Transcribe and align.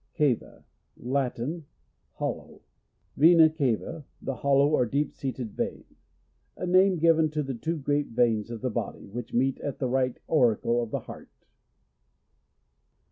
Cava.— 0.17 0.65
Latin. 1.15 1.67
Hollow. 2.13 2.63
Vena 3.17 3.51
cava, 3.51 4.03
the 4.19 4.37
hollow 4.37 4.69
or 4.69 4.87
deep 4.87 5.13
seated 5.13 5.51
vein. 5.53 5.83
A 6.57 6.65
name 6.65 6.97
given 6.97 7.29
to 7.29 7.43
the 7.43 7.53
two 7.53 7.77
great 7.77 8.07
veins 8.07 8.49
of 8.49 8.61
the 8.61 8.71
body, 8.71 9.05
which 9.05 9.31
meet 9.35 9.59
at 9.59 9.77
the 9.77 9.87
right 9.87 10.17
auricle 10.27 10.81
of 10.81 10.89
the 10.89 11.01
heart. 11.01 11.29